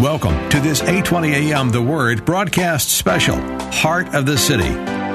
[0.00, 3.34] Welcome to this 820 AM The Word broadcast special,
[3.72, 4.68] Heart of the City.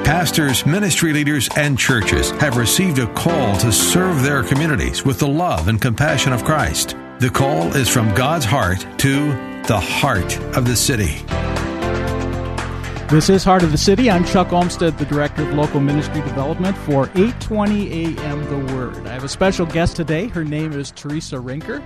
[0.04, 5.26] Pastors, ministry leaders, and churches have received a call to serve their communities with the
[5.26, 6.98] love and compassion of Christ.
[7.18, 9.28] The call is from God's heart to
[9.62, 11.24] the heart of the city.
[13.08, 14.10] This is Heart of the City.
[14.10, 19.06] I'm Chuck Olmstead, the Director of Local Ministry Development for 820 AM The Word.
[19.06, 20.26] I have a special guest today.
[20.28, 21.82] Her name is Teresa Rinker.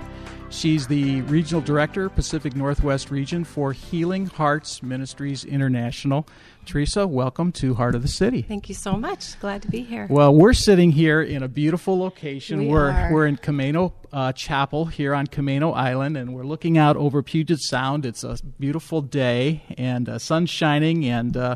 [0.51, 6.27] She's the Regional Director, Pacific Northwest Region for Healing Hearts Ministries International.
[6.65, 8.41] Teresa, welcome to Heart of the City.
[8.41, 9.39] Thank you so much.
[9.39, 10.07] Glad to be here.
[10.09, 12.67] Well, we're sitting here in a beautiful location.
[12.67, 13.13] We are are.
[13.13, 17.59] we're in Camano uh, Chapel here on Camano Island, and we're looking out over Puget
[17.59, 18.05] Sound.
[18.05, 21.55] It's a beautiful day, and uh, sun's shining, and uh,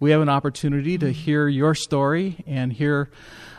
[0.00, 3.10] we have an opportunity to hear your story and hear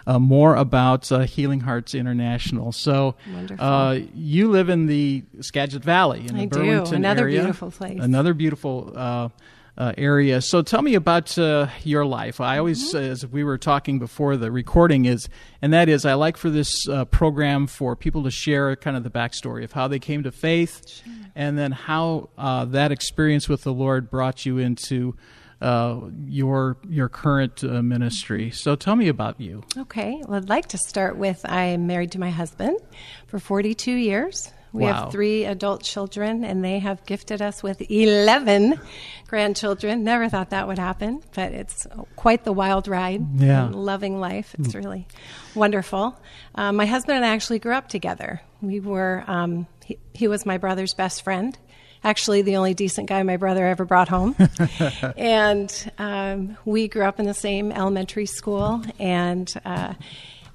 [0.07, 2.71] uh, more about uh, Healing Hearts International.
[2.71, 3.63] So, Wonderful.
[3.65, 6.95] uh, you live in the Skagit Valley in the I do.
[6.95, 7.41] Another area.
[7.41, 7.99] beautiful place.
[8.01, 8.93] Another beautiful.
[8.95, 9.29] Uh,
[9.77, 10.41] uh, area.
[10.41, 12.41] So tell me about uh, your life.
[12.41, 13.11] I always, Mm-hmm.
[13.11, 15.29] as we were talking before the recording, is
[15.61, 19.03] and that is I like for this uh, program for people to share kind of
[19.03, 21.01] the backstory of how they came to faith,
[21.33, 25.15] and then how uh, that experience with the Lord brought you into
[25.61, 28.51] uh, your your current uh, ministry.
[28.51, 29.63] So tell me about you.
[29.77, 30.21] Okay.
[30.27, 32.79] Well, I'd like to start with I'm married to my husband
[33.27, 34.51] for 42 years.
[34.71, 34.93] We Wow.
[35.05, 38.79] have three adult children, and they have gifted us with 11
[39.27, 40.03] grandchildren.
[40.03, 43.25] Never thought that would happen, but it's quite the wild ride.
[43.41, 43.69] Yeah.
[43.71, 44.55] Loving life.
[44.59, 45.07] It's really
[45.55, 46.15] wonderful.
[46.53, 48.41] Um, my husband and I actually grew up together.
[48.61, 51.57] We were, um, he, he was my brother's best friend.
[52.03, 54.35] Actually, the only decent guy my brother ever brought home.
[55.17, 58.81] and um, we grew up in the same elementary school.
[58.99, 59.95] And uh,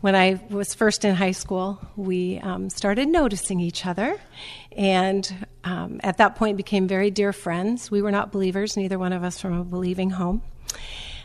[0.01, 4.19] when I was first in high school, we um, started noticing each other.
[4.73, 7.91] And um, at that point, became very dear friends.
[7.91, 10.43] We were not believers, neither one of us from a believing home.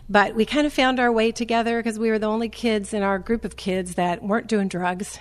[0.09, 3.03] But we kind of found our way together because we were the only kids in
[3.03, 5.19] our group of kids that weren't doing drugs,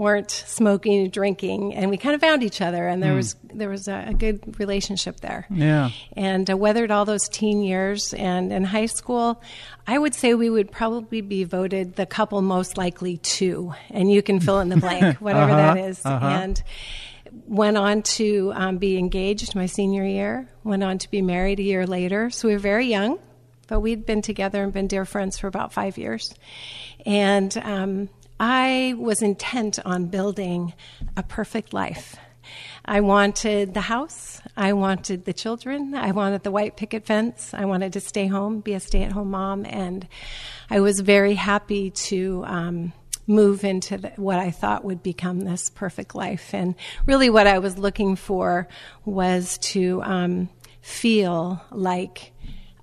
[0.00, 2.88] weren't smoking, and drinking, and we kind of found each other.
[2.88, 5.90] And there was there was a, a good relationship there Yeah.
[6.16, 8.14] and uh, weathered all those teen years.
[8.14, 9.42] And in high school,
[9.86, 14.22] I would say we would probably be voted the couple most likely to, and you
[14.22, 16.00] can fill in the blank, whatever that is.
[16.06, 16.62] And
[17.46, 21.62] went on to um, be engaged my senior year, went on to be married a
[21.62, 22.30] year later.
[22.30, 23.18] So we were very young,
[23.68, 26.34] but we'd been together and been dear friends for about five years.
[27.04, 28.08] And um,
[28.40, 30.72] I was intent on building
[31.14, 32.16] a perfect life.
[32.86, 34.40] I wanted the house.
[34.56, 35.94] I wanted the children.
[35.94, 37.52] I wanted the white picket fence.
[37.52, 39.66] I wanted to stay home, be a stay at home mom.
[39.66, 40.08] And
[40.70, 42.94] I was very happy to um,
[43.26, 46.54] move into the, what I thought would become this perfect life.
[46.54, 48.68] And really, what I was looking for
[49.04, 50.48] was to um,
[50.80, 52.32] feel like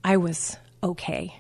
[0.04, 1.36] I was okay.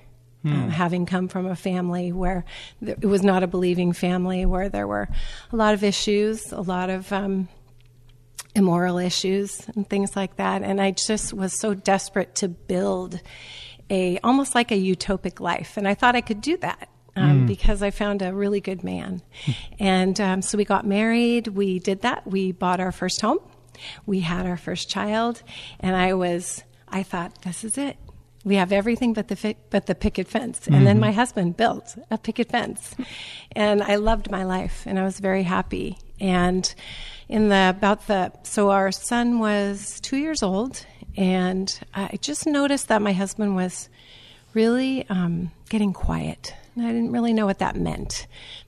[0.45, 2.45] Um, having come from a family where
[2.79, 5.09] th- it was not a believing family, where there were
[5.51, 7.49] a lot of issues, a lot of um,
[8.57, 10.63] immoral issues and things like that.
[10.63, 13.21] And i just was so desperate to build
[13.89, 15.77] a almost like a utopic life.
[15.77, 19.21] And i thought i could do that um, because i found a really good man.
[19.79, 21.47] And um, so we got married.
[21.47, 22.25] We did that.
[22.27, 23.39] We bought our first home.
[24.05, 25.43] We had our first child.
[25.79, 27.97] And i was i thought this is it
[28.47, 30.67] we have everything but the fi- but the picket fence.
[30.67, 32.95] And then my husband built a picket fence.
[33.51, 35.97] And i loved my life and i was very happy.
[36.19, 36.73] And
[37.27, 40.85] in the about the so our son was two years old
[41.17, 43.89] and i just noticed that my husband was
[44.53, 46.53] really um, getting quiet.
[46.75, 48.27] And i didn't really know what that meant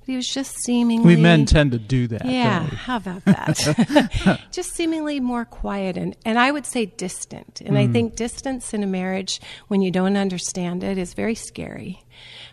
[0.09, 2.25] he was just seemingly We men tend to do that.
[2.25, 4.39] yeah, how about that?
[4.51, 7.61] Just seemingly more quiet and, and I would say distant.
[7.61, 12.03] And I think distance in a marriage, when you don't understand it, is very scary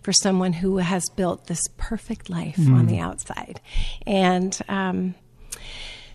[0.03, 3.63] for someone who has built this perfect life on the outside.
[4.07, 5.15] And um,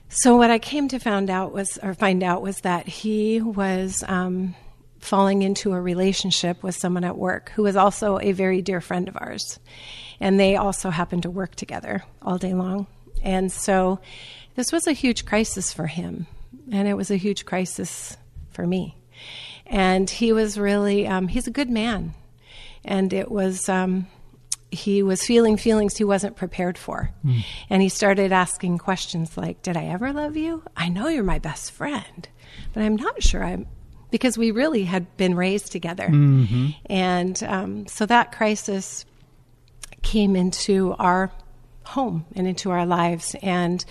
[0.09, 4.03] so what I came to find out was, or find out was that he was
[4.07, 4.53] um,
[4.99, 9.07] falling into a relationship with someone at work who was also a very dear friend
[9.07, 9.59] of ours,
[10.21, 12.87] and they also happened to work together all day long.
[13.23, 13.99] And so,
[14.55, 16.27] this was a huge crisis for him,
[16.71, 18.15] and it was a huge crisis
[18.51, 18.95] for me.
[19.65, 22.13] And he was really, um, he's a good man,
[22.85, 23.67] and it was.
[23.67, 24.07] Um,
[24.73, 27.11] he was feeling feelings he wasn't prepared for.
[27.69, 30.63] And he started asking questions like, Did I ever love you?
[30.77, 32.29] I know you're my best friend,
[32.73, 33.67] but I'm not sure I'm.
[34.11, 36.05] Because we really had been raised together.
[36.85, 39.03] And um, so that crisis
[40.01, 41.31] came into our
[41.83, 43.35] home and into our lives.
[43.41, 43.83] And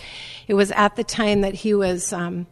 [0.47, 2.47] it was at the time that he was um,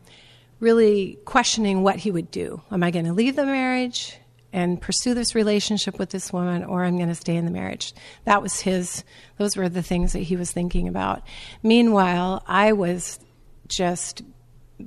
[0.59, 2.61] really questioning what he would do.
[2.71, 4.17] Am I going to leave the marriage
[4.51, 7.93] and pursue this relationship with this woman, or I'm going to stay in the marriage?
[8.25, 9.03] That was his,
[9.37, 11.23] those were the things that he was thinking about.
[11.63, 13.19] Meanwhile, I was
[13.67, 14.23] just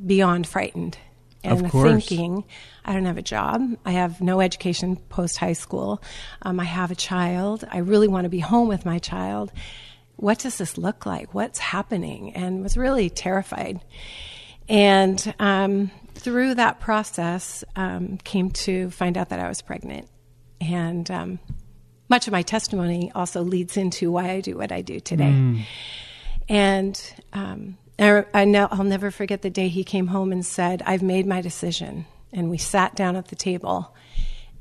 [0.06, 0.98] beyond frightened
[1.44, 2.44] and thinking,
[2.84, 3.76] I don't have a job.
[3.84, 6.02] I have no education post high school.
[6.42, 7.64] Um, I have a child.
[7.70, 9.52] I really want to be home with my child.
[10.16, 11.34] What does this look like?
[11.34, 12.34] What's happening?
[12.34, 13.80] And was really terrified.
[14.68, 20.08] And um, through that process, um, came to find out that I was pregnant.
[20.60, 21.38] And um,
[22.08, 25.24] much of my testimony also leads into why I do what I do today.
[25.24, 25.62] Mm.
[26.48, 31.02] And um, I, know, I'll never forget the day he came home and said, I've
[31.02, 32.06] made my decision.
[32.32, 33.94] And we sat down at the table,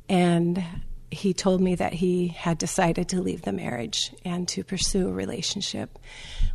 [0.09, 0.63] and
[1.09, 5.13] he told me that he had decided to leave the marriage and to pursue a
[5.13, 5.97] relationship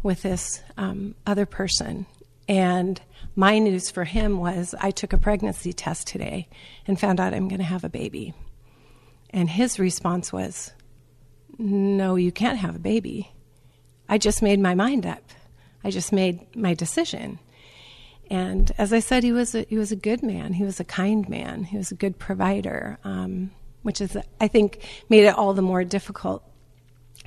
[0.03, 2.07] with this um, other person.
[2.49, 3.01] And
[3.35, 6.49] my news for him was I took a pregnancy test today
[6.87, 8.35] and found out I'm going to have a baby.
[9.31, 10.73] And his response was,
[11.59, 13.33] No, you can't have a baby.
[14.09, 15.23] I just made my mind up.
[15.87, 17.39] I just made my decision.
[18.29, 20.53] And as I said, he was a, he was a good man.
[20.53, 21.63] He was a kind man.
[21.63, 23.53] He was a good provider, um,
[23.83, 26.43] which is I think made it all the more difficult.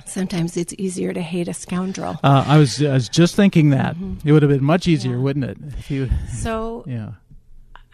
[0.04, 2.20] Sometimes it's easier to hate a scoundrel.
[2.22, 4.28] Uh, I was I was just thinking that mm-hmm.
[4.28, 5.22] it would have been much easier, yeah.
[5.22, 5.56] wouldn't it?
[5.78, 7.12] If you, so yeah.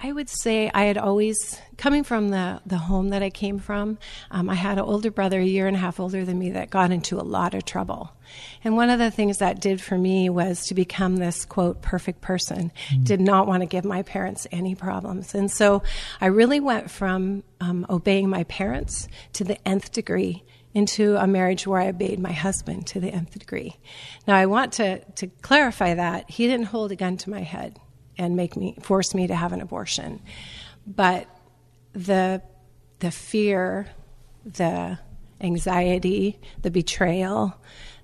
[0.03, 3.97] I would say I had always, coming from the, the home that I came from,
[4.31, 6.69] um, I had an older brother, a year and a half older than me, that
[6.69, 8.13] got into a lot of trouble.
[8.63, 12.21] And one of the things that did for me was to become this, quote, perfect
[12.21, 12.73] person.
[12.91, 13.05] Mm.
[13.05, 15.35] Did not want to give my parents any problems.
[15.35, 15.83] And so
[16.21, 20.45] I really went from um, obeying my parents to the nth degree
[20.75, 23.79] into a marriage where I obeyed my husband to the nth degree.
[24.27, 27.81] Now, I want to, to clarify that he didn't hold a gun to my head
[28.19, 30.21] and make me force me to have an abortion.
[30.87, 31.27] But
[31.93, 32.43] the
[33.01, 33.89] the fear,
[34.45, 34.99] the
[35.41, 37.55] anxiety, the betrayal,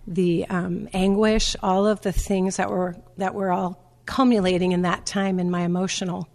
[0.06, 5.06] the um, anguish, all of the things that were that were all culminating in that
[5.06, 6.28] time in my emotional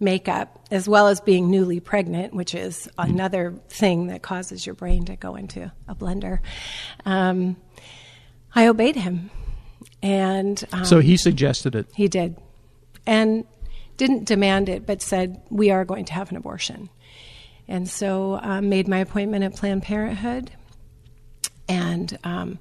[0.00, 5.04] makeup, as well as being newly pregnant, which is another thing that causes your brain
[5.04, 6.40] to go into a blender.
[7.04, 7.56] Um,
[8.54, 9.30] I obeyed him,
[10.02, 11.86] and um, so he suggested it.
[11.94, 12.36] He did
[13.06, 13.44] and
[13.96, 16.88] didn't demand it, but said, We are going to have an abortion.
[17.68, 20.50] And so um, made my appointment at Planned Parenthood.
[21.68, 22.58] And um,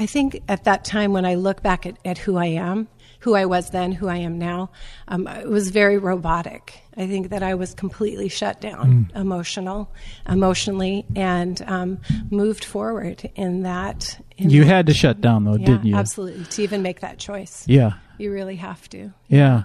[0.00, 2.88] I think at that time, when I look back at, at, who I am,
[3.20, 4.70] who I was then, who I am now,
[5.08, 6.80] um, it was very robotic.
[6.96, 9.16] I think that I was completely shut down, mm.
[9.16, 9.92] emotional,
[10.28, 12.00] emotionally, and um,
[12.30, 14.20] moved forward in that.
[14.38, 14.68] In you that.
[14.68, 15.94] had to shut down, though, yeah, didn't you?
[15.94, 17.64] Absolutely, to even make that choice.
[17.68, 19.12] Yeah, you really have to.
[19.28, 19.64] Yeah.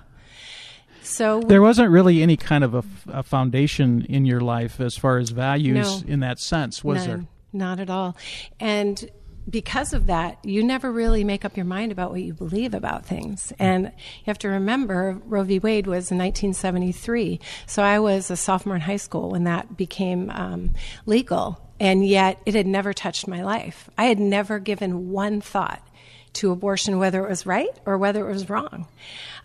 [1.04, 5.18] So there wasn't really any kind of a, a foundation in your life as far
[5.18, 7.28] as values no, in that sense, was none, there?
[7.52, 8.18] Not at all.
[8.60, 9.10] And
[9.50, 13.06] because of that, you never really make up your mind about what you believe about
[13.06, 13.52] things.
[13.60, 15.60] And you have to remember Roe v.
[15.60, 17.40] Wade was in 1973.
[17.66, 20.72] So I was a sophomore in high school when that became um,
[21.06, 21.60] legal.
[21.80, 23.90] And yet it had never touched my life.
[23.98, 25.86] I had never given one thought
[26.34, 28.88] to abortion, whether it was right or whether it was wrong.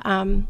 [0.05, 0.47] Um,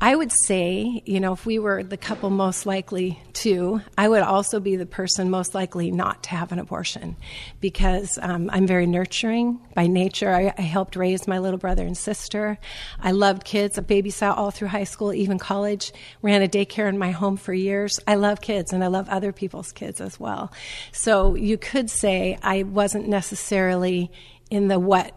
[0.00, 4.22] I would say, you know, if we were the couple most likely to, I would
[4.22, 7.16] also be the person most likely not to have an abortion
[7.60, 10.30] because um, I'm very nurturing by nature.
[10.30, 12.58] I, I, helped raise my little brother and sister.
[13.00, 13.78] I loved kids.
[13.78, 15.92] I babysat all through high school, even college.
[16.20, 17.98] Ran a daycare in my home for years.
[18.06, 20.52] I love kids and I love other people's kids as well.
[20.92, 24.10] So you could say I wasn't necessarily
[24.50, 25.12] in the what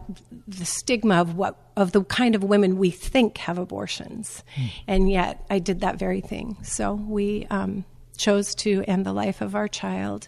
[0.48, 4.72] the stigma of what of the kind of women we think have abortions, mm.
[4.88, 6.58] and yet I did that very thing.
[6.64, 7.86] So we um,
[8.18, 10.28] chose to end the life of our child.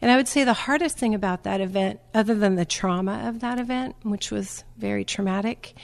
[0.00, 3.40] And I would say the hardest thing about that event, other than the trauma of
[3.40, 5.74] that event, which was very traumatic,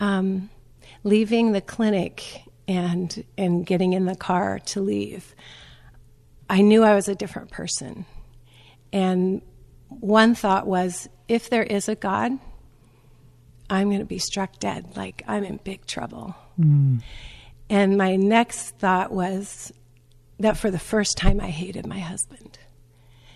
[0.00, 0.50] um,
[1.04, 5.34] leaving the clinic and and getting in the car to leave,
[6.48, 8.06] I knew I was a different person.
[8.92, 9.42] And
[10.00, 12.32] one thought was if there is a God,
[13.70, 14.96] I'm going to be struck dead.
[14.96, 16.36] Like I'm in big trouble.
[16.58, 17.02] Mm.
[17.70, 19.72] And my next thought was
[20.38, 22.58] that for the first time I hated my husband.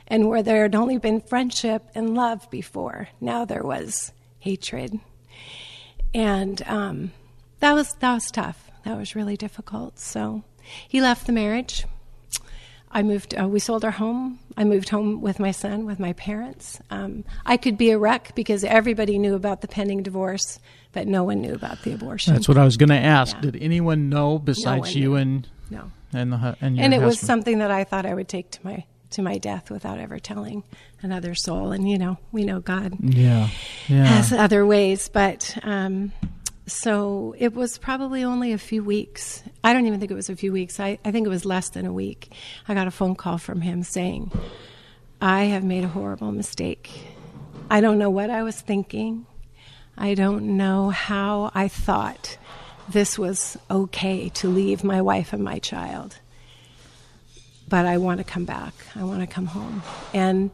[0.07, 5.01] And where there had only been friendship and love before, now there was hatred.
[6.15, 7.13] And um,
[7.61, 8.71] that was that was tough.
[8.85, 9.99] That was really difficult.
[9.99, 10.45] So
[10.89, 11.87] he left the marriage.
[12.97, 13.38] I moved.
[13.38, 14.38] Uh, we sold our home.
[14.57, 16.81] I moved home with my son, with my parents.
[16.88, 20.59] Um, I could be a wreck because everybody knew about the pending divorce,
[20.93, 22.33] but no one knew about the abortion.
[22.33, 23.37] That's what I was going to ask.
[23.37, 23.43] Yeah.
[23.43, 27.05] Did anyone know besides no you and no and the and, and it husband?
[27.05, 30.19] was something that I thought I would take to my to my death without ever
[30.19, 30.62] telling
[31.03, 31.73] another soul.
[31.73, 33.50] And you know, we know God yeah,
[33.88, 34.07] yeah.
[34.07, 36.12] has other ways, but um,
[36.67, 39.43] so it was probably only a few weeks.
[39.63, 40.81] I don't even think it was a few weeks.
[40.81, 42.33] I, I think it was less than a week.
[42.67, 44.33] I got a phone call from him saying,
[45.21, 46.91] I have made a horrible mistake.
[47.71, 49.27] I don't know what I was thinking.
[49.97, 52.37] I don't know how I thought
[52.89, 56.19] this was okay to leave my wife and my child.
[57.69, 58.75] But I want to come back.
[58.95, 59.83] I want to come home.
[60.13, 60.51] And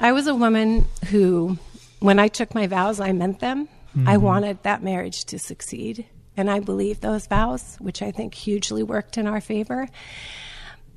[0.00, 1.58] I was a woman who,
[2.00, 3.68] when I took my vows, I meant them.
[3.96, 4.08] Mm-hmm.
[4.08, 6.06] I wanted that marriage to succeed.
[6.36, 9.88] And I believed those vows, which I think hugely worked in our favor.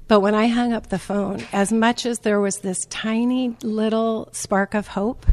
[0.07, 4.29] But when I hung up the phone, as much as there was this tiny little
[4.33, 5.25] spark of hope,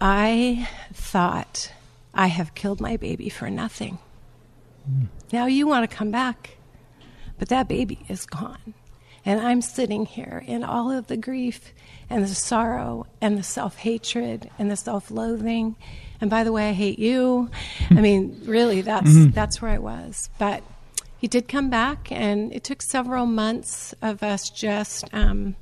[0.00, 1.70] I thought,
[2.12, 3.98] I have killed my baby for nothing.
[4.90, 5.06] Mm.
[5.32, 6.56] Now you want to come back,
[7.38, 8.74] but that baby is gone.
[9.24, 11.72] And I'm sitting here in all of the grief
[12.08, 15.76] and the sorrow and the self hatred and the self loathing.
[16.20, 17.50] And by the way, I hate you.
[17.90, 19.30] I mean, really, that's mm-hmm.
[19.30, 20.28] that's where I was.
[20.38, 20.62] But
[21.18, 25.54] he did come back, and it took several months of us just um,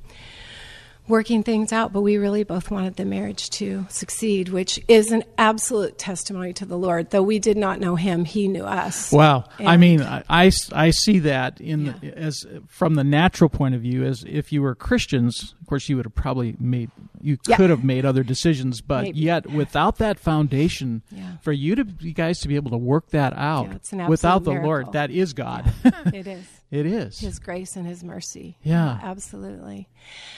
[1.09, 5.23] working things out, but we really both wanted the marriage to succeed, which is an
[5.37, 7.09] absolute testimony to the Lord.
[7.09, 9.11] Though we did not know him, he knew us.
[9.11, 9.45] Wow.
[9.57, 11.93] And I mean, I, I, see that in yeah.
[11.99, 15.89] the, as from the natural point of view as if you were Christians, of course
[15.89, 17.57] you would have probably made you yeah.
[17.57, 19.19] could have made other decisions, but Maybe.
[19.19, 21.37] yet without that foundation yeah.
[21.41, 23.67] for you to you guys to be able to work that out
[24.07, 24.69] without the miracle.
[24.69, 25.71] Lord, that is God.
[25.83, 26.45] it is.
[26.71, 28.57] It is His grace and His mercy.
[28.63, 29.89] Yeah, absolutely.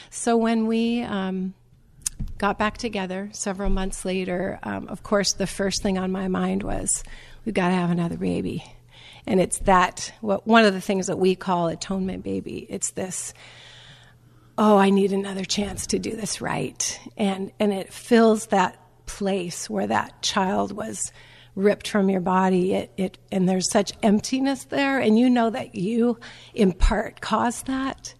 [0.09, 1.53] So when we um,
[2.37, 6.63] got back together several months later, um, of course, the first thing on my mind
[6.63, 7.03] was
[7.45, 8.63] we've got to have another baby,
[9.27, 12.65] and it's that what one of the things that we call atonement baby.
[12.69, 13.33] It's this.
[14.57, 19.69] Oh, I need another chance to do this right, and and it fills that place
[19.69, 21.11] where that child was
[21.55, 25.75] ripped from your body it, it and there's such emptiness there and you know that
[25.75, 26.17] you
[26.53, 28.13] in part caused that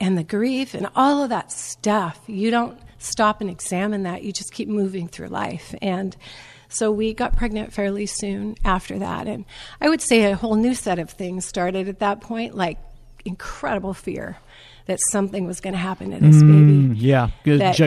[0.00, 4.32] and the grief and all of that stuff you don't stop and examine that you
[4.32, 6.16] just keep moving through life and
[6.68, 9.44] so we got pregnant fairly soon after that and
[9.80, 12.78] i would say a whole new set of things started at that point like
[13.24, 14.38] incredible fear
[14.86, 16.98] that something was going to happen to this mm, baby.
[16.98, 17.30] Yeah,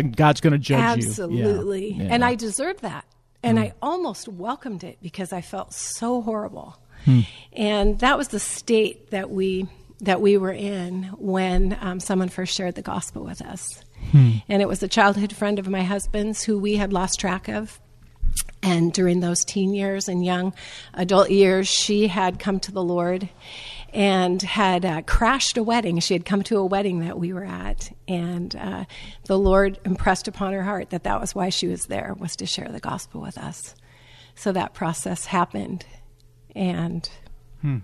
[0.02, 1.38] God's going to judge absolutely.
[1.38, 1.44] you.
[1.44, 1.94] Absolutely.
[1.94, 2.08] Yeah.
[2.10, 3.06] And I deserved that.
[3.46, 3.62] And mm.
[3.62, 6.78] I almost welcomed it because I felt so horrible.
[7.06, 7.22] Hmm.
[7.54, 9.68] And that was the state that we
[10.02, 13.82] that we were in when um, someone first shared the gospel with us.
[14.12, 14.32] Hmm.
[14.50, 17.80] And it was a childhood friend of my husband's who we had lost track of.
[18.62, 20.54] And during those teen years and young
[20.96, 23.30] adult years, she had come to the Lord
[23.96, 26.00] and had uh, crashed a wedding.
[26.00, 28.84] She had come to a wedding that we were at, and uh,
[29.28, 32.46] the Lord impressed upon her heart that that was why she was there, was to
[32.46, 33.74] share the gospel with us.
[34.36, 35.86] So that process happened,
[36.54, 37.10] and.
[37.62, 37.78] Hmm.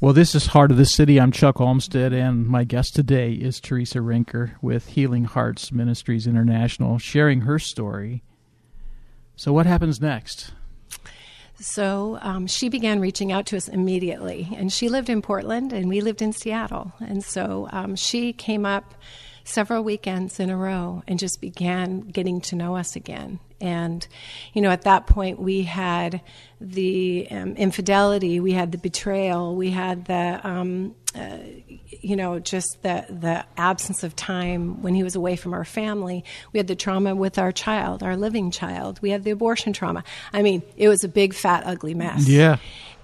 [0.00, 1.18] Well, this is Heart of the City.
[1.18, 6.98] I'm Chuck Olmstead, and my guest today is Teresa Rinker with Healing Hearts Ministries International,
[6.98, 8.22] sharing her story.
[9.34, 10.52] So, what happens next?
[11.58, 14.48] So um, she began reaching out to us immediately.
[14.56, 16.92] And she lived in Portland, and we lived in Seattle.
[17.00, 18.94] And so um, she came up
[19.44, 23.38] several weekends in a row and just began getting to know us again.
[23.60, 24.06] And,
[24.52, 26.20] you know, at that point, we had
[26.60, 31.38] the um, infidelity, we had the betrayal, we had the, um, uh,
[32.00, 36.24] you know, just the, the absence of time when he was away from our family.
[36.52, 39.00] We had the trauma with our child, our living child.
[39.00, 40.04] We had the abortion trauma.
[40.32, 42.28] I mean, it was a big, fat, ugly mess.
[42.28, 42.58] Yeah.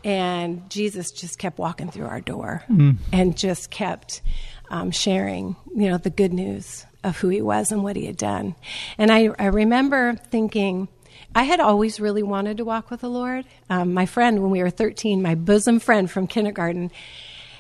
[0.05, 2.97] And Jesus just kept walking through our door mm.
[3.13, 4.21] and just kept
[4.69, 8.17] um, sharing, you know, the good news of who he was and what he had
[8.17, 8.55] done.
[8.99, 10.89] And I, I remember thinking,
[11.35, 13.45] I had always really wanted to walk with the Lord.
[13.71, 16.91] Um, my friend, when we were 13, my bosom friend from kindergarten,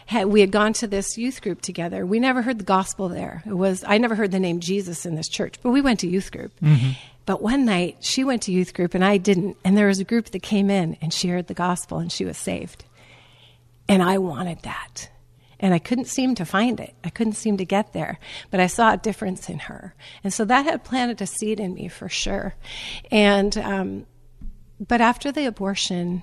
[0.06, 2.04] had, we had gone to this youth group together.
[2.04, 3.42] We never heard the gospel there.
[3.46, 6.08] It was I never heard the name Jesus in this church, but we went to
[6.08, 6.52] youth group.
[6.60, 6.92] Mm-hmm.
[7.24, 10.04] But one night she went to youth group and I didn't, and there was a
[10.04, 12.84] group that came in and she heard the gospel and she was saved.
[13.88, 15.10] And I wanted that
[15.62, 16.92] and I couldn't seem to find it.
[17.04, 18.18] I couldn't seem to get there,
[18.50, 19.94] but I saw a difference in her,
[20.24, 22.54] and so that had planted a seed in me for sure.
[23.10, 24.06] And um,
[24.86, 26.22] but after the abortion,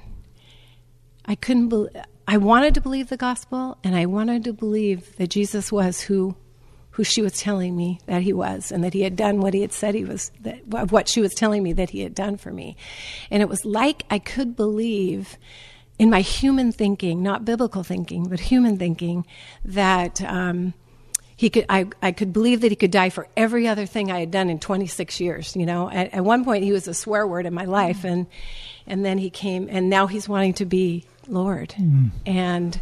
[1.25, 1.69] I couldn't.
[1.69, 6.01] Be- I wanted to believe the gospel, and I wanted to believe that Jesus was
[6.01, 6.35] who
[6.91, 9.61] who she was telling me that he was, and that he had done what he
[9.61, 12.51] had said he was, that, what she was telling me that he had done for
[12.51, 12.77] me.
[13.31, 15.39] And it was like I could believe
[15.97, 19.25] in my human thinking, not biblical thinking, but human thinking,
[19.65, 20.21] that.
[20.21, 20.75] Um,
[21.35, 24.19] he could I, I could believe that he could die for every other thing I
[24.19, 25.55] had done in 26 years.
[25.55, 28.27] You know, at, at one point he was a swear word in my life, and
[28.85, 32.11] and then he came, and now he's wanting to be Lord, mm.
[32.25, 32.79] and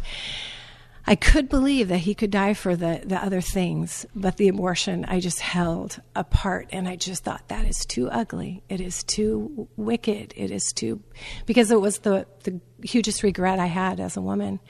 [1.08, 5.06] I could believe that he could die for the, the other things, but the abortion
[5.06, 6.68] I just held apart.
[6.70, 8.62] And I just thought that is too ugly.
[8.68, 10.34] It is too wicked.
[10.36, 11.00] It is too,
[11.46, 14.60] because it was the, the hugest regret I had as a woman.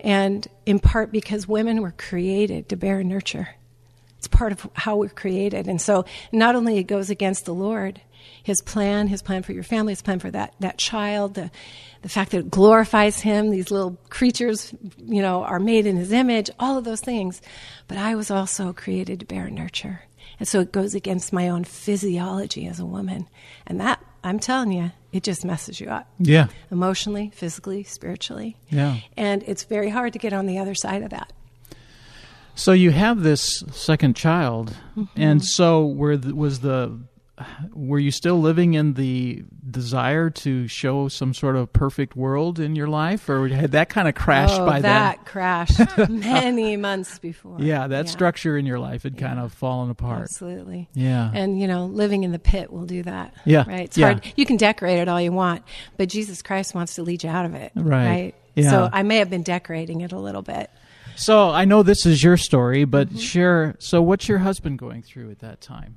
[0.00, 3.50] And in part because women were created to bear and nurture.
[4.18, 5.68] It's part of how we're created.
[5.68, 8.00] And so not only it goes against the Lord,
[8.42, 11.50] his plan, his plan for your family, his plan for that, that child, the,
[12.02, 16.12] the fact that it glorifies him, these little creatures, you know, are made in his
[16.12, 17.40] image, all of those things.
[17.88, 20.02] But I was also created to bear and nurture.
[20.38, 23.28] And so it goes against my own physiology as a woman.
[23.66, 26.10] And that, I'm telling you, it just messes you up.
[26.18, 26.48] Yeah.
[26.70, 28.56] Emotionally, physically, spiritually.
[28.68, 28.98] Yeah.
[29.16, 31.32] And it's very hard to get on the other side of that.
[32.56, 35.20] So you have this second child, mm-hmm.
[35.20, 37.00] and so were the, was the
[37.72, 42.76] were you still living in the desire to show some sort of perfect world in
[42.76, 45.18] your life, or had that kind of crashed oh, by that?
[45.18, 47.56] That crashed many months before.
[47.60, 48.10] Yeah, that yeah.
[48.10, 49.28] structure in your life had yeah.
[49.28, 50.22] kind of fallen apart.
[50.22, 50.88] Absolutely.
[50.94, 51.30] Yeah.
[51.34, 53.34] And you know, living in the pit will do that.
[53.44, 53.64] Yeah.
[53.66, 53.80] Right.
[53.80, 54.12] It's yeah.
[54.12, 54.32] hard.
[54.36, 55.64] You can decorate it all you want,
[55.96, 57.72] but Jesus Christ wants to lead you out of it.
[57.74, 58.06] Right.
[58.06, 58.34] Right.
[58.54, 58.70] Yeah.
[58.70, 60.70] So I may have been decorating it a little bit.
[61.16, 63.18] So I know this is your story, but mm-hmm.
[63.18, 63.76] share.
[63.78, 65.96] So what's your husband going through at that time?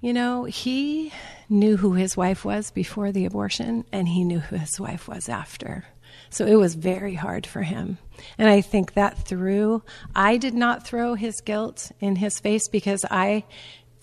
[0.00, 1.12] You know, he
[1.48, 5.28] knew who his wife was before the abortion, and he knew who his wife was
[5.28, 5.84] after.
[6.30, 7.98] So it was very hard for him.
[8.38, 9.82] And I think that through,
[10.14, 13.44] I did not throw his guilt in his face because I,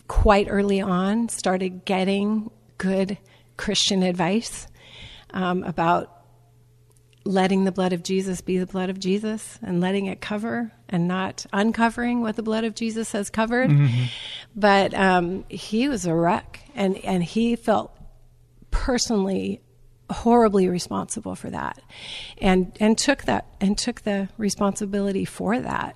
[0.07, 3.17] quite early on, started getting good
[3.55, 4.67] Christian advice
[5.31, 6.13] um, about
[7.23, 11.07] letting the blood of Jesus be the blood of Jesus and letting it cover and
[11.07, 13.69] not uncovering what the blood of Jesus has covered.
[13.69, 14.05] Mm-hmm.
[14.55, 17.95] But um, he was a wreck, and and he felt
[18.71, 19.61] personally
[20.09, 21.79] horribly responsible for that,
[22.39, 25.95] and and took that and took the responsibility for that.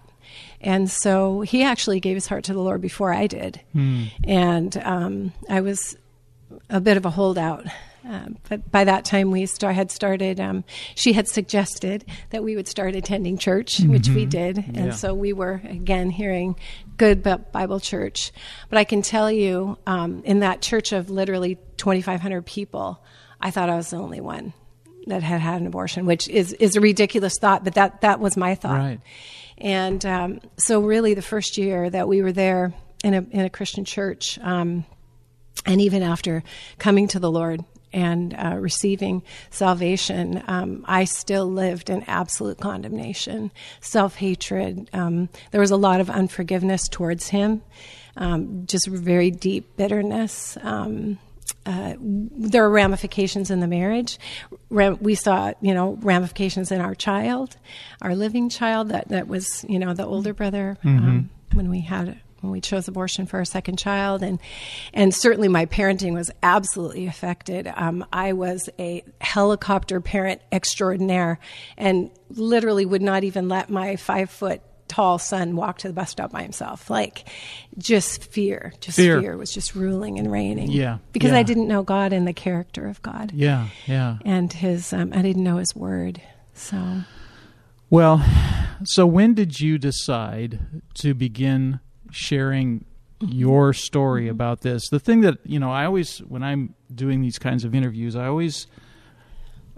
[0.62, 4.12] And so he actually gave his heart to the Lord before I did, mm.
[4.24, 5.98] and um, I was
[6.70, 7.66] a bit of a holdout
[8.08, 10.40] um, but by that time, we start, had started.
[10.40, 10.64] Um,
[10.96, 13.92] she had suggested that we would start attending church, mm-hmm.
[13.92, 14.92] which we did, and yeah.
[14.92, 16.56] so we were again hearing
[16.98, 18.32] good Bible church.
[18.70, 23.04] But I can tell you, um, in that church of literally 2,500 people,
[23.40, 24.54] I thought I was the only one
[25.08, 28.36] that had had an abortion, which is is a ridiculous thought, but that that was
[28.36, 28.78] my thought.
[28.78, 29.00] Right.
[29.58, 33.50] And um, so, really, the first year that we were there in a in a
[33.50, 34.40] Christian church.
[34.42, 34.86] Um,
[35.66, 36.44] and even after
[36.80, 43.52] coming to the Lord, and uh, receiving salvation, um, I still lived in absolute condemnation,
[43.80, 44.90] self hatred.
[44.94, 47.62] Um, there was a lot of unforgiveness towards him,
[48.18, 50.58] um, just very deep bitterness.
[50.62, 51.20] Um,
[51.66, 54.18] uh, there are ramifications in the marriage.
[54.70, 57.58] we saw, you know, ramifications in our child,
[58.02, 58.90] our living child.
[58.90, 60.98] That that was, you know, the older brother mm-hmm.
[60.98, 64.40] Um, when we had when we chose abortion for our second child, and
[64.94, 67.72] and certainly my parenting was absolutely affected.
[67.76, 71.40] Um, I was a helicopter parent extraordinaire,
[71.78, 76.10] and literally would not even let my five foot tall son walk to the bus
[76.10, 76.90] stop by himself.
[76.90, 77.24] Like,
[77.78, 80.70] just fear, just fear, fear was just ruling and reigning.
[80.70, 81.38] Yeah, because yeah.
[81.38, 83.32] I didn't know God and the character of God.
[83.34, 84.92] Yeah, yeah, and His.
[84.92, 86.22] Um, I didn't know His word,
[86.54, 87.02] so.
[87.90, 88.24] Well,
[88.86, 90.60] so when did you decide
[90.96, 92.86] to begin sharing
[93.22, 94.32] your story mm-hmm.
[94.32, 94.90] about this.
[94.90, 98.28] The thing that you know, I always when I'm doing these kinds of interviews, I
[98.28, 98.68] always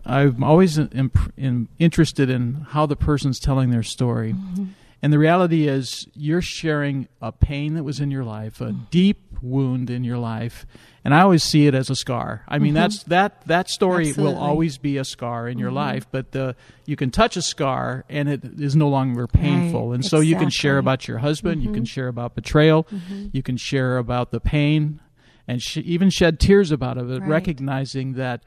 [0.06, 4.34] I'm always in, in, interested in how the person's telling their story.
[4.34, 4.66] Mm-hmm.
[5.04, 8.84] And the reality is, you're sharing a pain that was in your life, a mm-hmm.
[8.90, 10.66] deep wound in your life,
[11.04, 12.44] and I always see it as a scar.
[12.48, 12.76] I mean, mm-hmm.
[12.76, 14.34] that's that that story Absolutely.
[14.34, 15.76] will always be a scar in your mm-hmm.
[15.76, 19.90] life, but the you can touch a scar and it is no longer painful.
[19.90, 19.96] Right.
[19.96, 20.28] And so exactly.
[20.30, 21.84] you can share about your husband, you can mm-hmm.
[21.84, 23.28] share about betrayal, mm-hmm.
[23.34, 25.02] you can share about the pain,
[25.50, 27.22] and sh- even shed tears about it, right.
[27.22, 28.42] recognizing that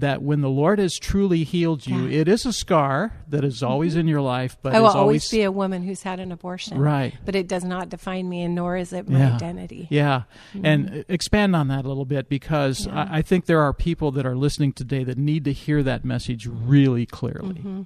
[0.00, 2.20] that when the Lord has truly healed you, yeah.
[2.20, 4.00] it is a scar that is always mm-hmm.
[4.00, 6.78] in your life, but I will always, always, be a woman who's had an abortion.
[6.78, 7.14] Right.
[7.24, 9.34] But it does not define me, and nor is it my yeah.
[9.34, 9.88] identity.
[9.90, 10.22] Yeah.
[10.54, 10.66] Mm-hmm.
[10.66, 13.08] And expand on that a little bit because yeah.
[13.10, 16.04] I, I, think there are people that are listening today that need to hear that
[16.04, 17.56] message really clearly.
[17.56, 17.82] Mm-hmm.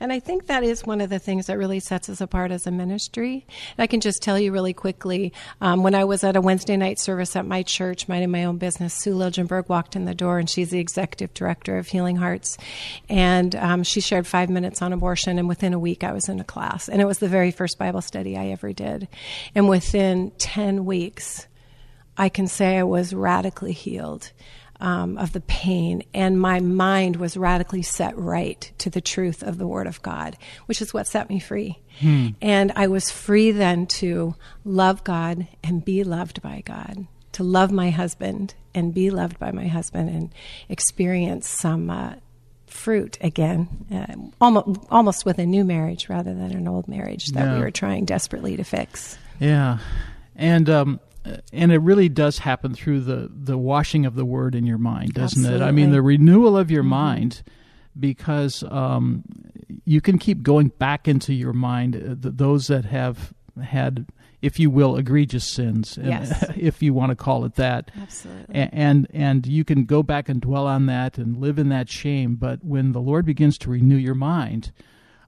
[0.00, 2.66] And I think that is one of the things that really sets us apart as
[2.66, 3.46] a ministry.
[3.76, 6.76] And I can just tell you really quickly um, when I was at a Wednesday
[6.76, 10.38] night service at my church, minding my own business, Sue Liljenberg walked in the door,
[10.38, 12.58] and she's the executive director of Healing Hearts.
[13.08, 16.40] And um, she shared five minutes on abortion, and within a week, I was in
[16.40, 16.88] a class.
[16.88, 19.08] And it was the very first Bible study I ever did.
[19.54, 21.46] And within 10 weeks,
[22.16, 24.32] I can say I was radically healed
[24.80, 29.58] um, of the pain, and my mind was radically set right to the truth of
[29.58, 31.80] the Word of God, which is what set me free.
[32.00, 32.28] Hmm.
[32.40, 37.06] And I was free then to love God and be loved by God,
[37.38, 40.34] to love my husband and be loved by my husband, and
[40.68, 41.88] experience some.
[41.88, 42.14] Uh,
[42.66, 47.46] fruit again, uh, almost almost with a new marriage rather than an old marriage that
[47.46, 47.54] yeah.
[47.54, 49.16] we were trying desperately to fix.
[49.40, 49.78] Yeah,
[50.36, 51.00] and um,
[51.50, 55.14] and it really does happen through the the washing of the word in your mind,
[55.14, 55.64] doesn't Absolutely.
[55.64, 55.68] it?
[55.68, 56.90] I mean, the renewal of your mm-hmm.
[56.90, 57.42] mind,
[57.98, 59.24] because um,
[59.86, 63.32] you can keep going back into your mind uh, those that have
[63.64, 64.06] had
[64.40, 66.44] if you will, egregious sins, yes.
[66.56, 67.90] if you want to call it that.
[68.00, 68.54] Absolutely.
[68.54, 72.36] And and you can go back and dwell on that and live in that shame.
[72.36, 74.72] But when the Lord begins to renew your mind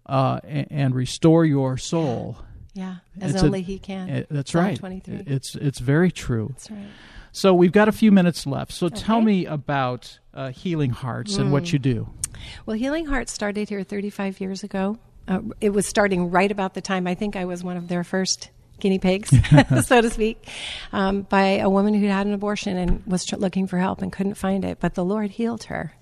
[0.06, 2.38] uh, and, restore your soul,
[2.72, 4.08] yeah, as only a, He can.
[4.08, 4.78] It, that's Psalm right.
[4.78, 5.24] Twenty-three.
[5.26, 6.48] It's it's very true.
[6.50, 6.86] That's right.
[7.32, 8.72] So we've got a few minutes left.
[8.72, 8.96] So okay.
[8.96, 11.42] tell me about uh, Healing Hearts mm.
[11.42, 11.74] and what mm.
[11.74, 12.10] you do.
[12.66, 14.98] Well, Healing Hearts started here 35 years ago.
[15.28, 18.02] Uh, it was starting right about the time I think I was one of their
[18.02, 19.30] first guinea pigs,
[19.86, 20.48] so to speak,
[20.92, 24.12] um, by a woman who had an abortion and was tr- looking for help and
[24.12, 24.78] couldn't find it.
[24.80, 25.94] But the Lord healed her.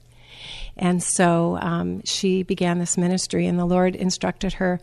[0.77, 4.81] And so um, she began this ministry, and the Lord instructed her,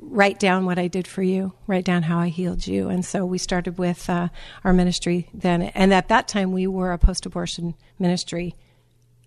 [0.00, 2.88] write down what I did for you, write down how I healed you.
[2.88, 4.28] And so we started with uh,
[4.62, 5.62] our ministry then.
[5.62, 8.54] And at that time, we were a post abortion ministry.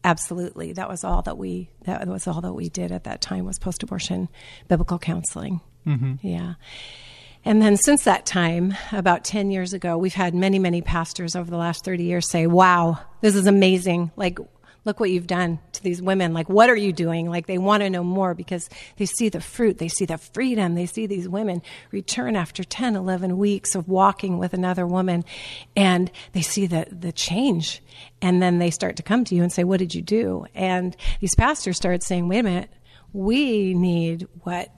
[0.06, 3.44] Absolutely, that was all that we that was all that we did at that time
[3.44, 4.30] was post abortion
[4.68, 5.62] biblical counseling.
[5.86, 6.26] Mm-hmm.
[6.26, 6.54] Yeah.
[7.46, 11.50] And then since that time, about 10 years ago, we've had many, many pastors over
[11.50, 14.12] the last 30 years say, wow, this is amazing.
[14.16, 14.40] Like,
[14.84, 16.34] look what you've done to these women.
[16.34, 17.30] Like, what are you doing?
[17.30, 20.74] Like, they want to know more because they see the fruit, they see the freedom,
[20.74, 25.24] they see these women return after 10, 11 weeks of walking with another woman,
[25.76, 27.84] and they see the, the change.
[28.24, 30.46] And then they start to come to you and say, What did you do?
[30.56, 32.70] And these pastors start saying, Wait a minute,
[33.14, 34.70] we need what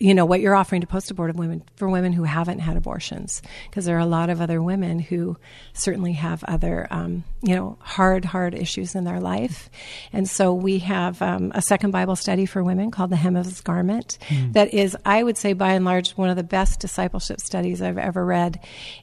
[0.00, 3.84] you know what you're offering to post-abortive women for women who haven't had abortions because
[3.84, 5.36] there are a lot of other women who
[5.74, 9.68] certainly have other um, you know hard hard issues in their life.
[10.12, 13.44] And so we have um, a second bible study for women called the hem of
[13.44, 14.52] his garment mm.
[14.54, 17.98] that is i would say by and large one of the best discipleship studies i've
[17.98, 18.58] ever read.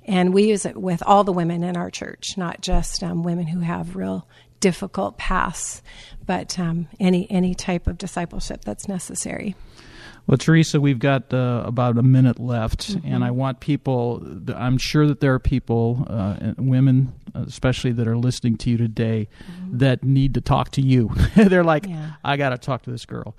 [0.05, 3.45] And we use it with all the women in our church not just um, women
[3.45, 4.27] who have real
[4.59, 5.83] difficult paths
[6.25, 9.55] but um, any any type of discipleship that's necessary
[10.27, 13.13] well, Teresa, we've got uh, about a minute left, mm-hmm.
[13.13, 14.21] and I want people.
[14.53, 19.29] I'm sure that there are people, uh, women especially, that are listening to you today,
[19.49, 19.77] mm-hmm.
[19.77, 21.11] that need to talk to you.
[21.35, 22.15] They're like, yeah.
[22.25, 23.37] I got to talk to this girl.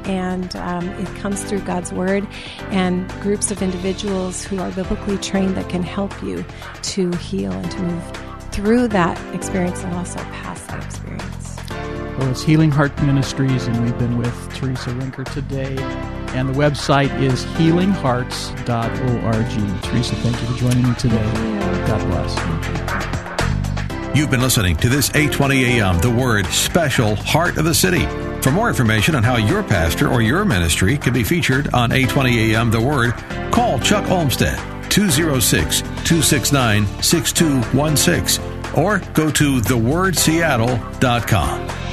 [0.06, 2.28] and um, it comes through God's Word
[2.72, 6.44] and groups of individuals who are biblically trained that can help you
[6.82, 8.04] to heal and to move
[8.52, 11.37] through that experience and also past that experience.
[12.18, 15.78] Well, it's Healing Heart Ministries, and we've been with Teresa Rinker today.
[16.34, 19.84] And the website is healinghearts.org.
[19.84, 21.32] Teresa, thank you for joining me today.
[21.86, 22.36] God bless.
[24.18, 28.08] You've been listening to this 820 AM The Word special Heart of the City.
[28.42, 32.56] For more information on how your pastor or your ministry can be featured on 820
[32.56, 33.14] AM The Word,
[33.52, 34.58] call Chuck Olmstead
[34.90, 41.87] 206 269 6216 or go to thewordseattle.com.